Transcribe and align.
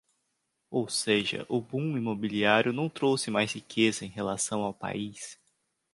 Ou 0.71 0.89
seja, 0.89 1.45
o 1.47 1.61
boom 1.61 1.95
imobiliário 1.95 2.73
não 2.73 2.89
trouxe 2.89 3.29
mais 3.29 3.53
riqueza 3.53 4.03
em 4.03 4.07
relação 4.09 4.63
ao 4.63 4.73
país. 4.73 5.39